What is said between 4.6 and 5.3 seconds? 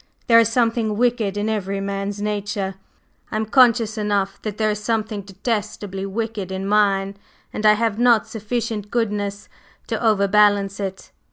is something